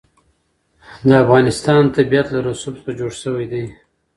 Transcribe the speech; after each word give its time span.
د 1.07 1.09
افغانستان 1.23 1.81
طبیعت 1.95 2.27
له 2.31 2.39
رسوب 2.47 2.75
څخه 2.81 2.91
جوړ 2.99 3.11
شوی 3.23 3.45
دی. 3.51 3.63